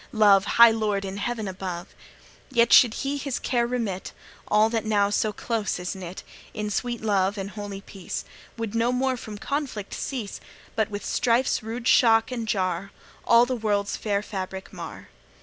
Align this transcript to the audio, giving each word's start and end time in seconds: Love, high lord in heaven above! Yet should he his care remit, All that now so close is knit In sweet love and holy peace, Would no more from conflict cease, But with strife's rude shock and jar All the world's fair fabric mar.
Love, 0.13 0.45
high 0.57 0.71
lord 0.71 1.05
in 1.05 1.17
heaven 1.17 1.47
above! 1.47 1.93
Yet 2.49 2.73
should 2.73 2.95
he 2.95 3.17
his 3.17 3.37
care 3.37 3.67
remit, 3.67 4.13
All 4.47 4.67
that 4.69 4.83
now 4.83 5.11
so 5.11 5.31
close 5.31 5.77
is 5.77 5.93
knit 5.95 6.23
In 6.55 6.71
sweet 6.71 7.01
love 7.03 7.37
and 7.37 7.51
holy 7.51 7.81
peace, 7.81 8.25
Would 8.57 8.73
no 8.73 8.91
more 8.91 9.15
from 9.15 9.37
conflict 9.37 9.93
cease, 9.93 10.41
But 10.75 10.89
with 10.89 11.05
strife's 11.05 11.61
rude 11.61 11.87
shock 11.87 12.31
and 12.31 12.47
jar 12.47 12.89
All 13.27 13.45
the 13.45 13.55
world's 13.55 13.95
fair 13.95 14.23
fabric 14.23 14.73
mar. 14.73 15.09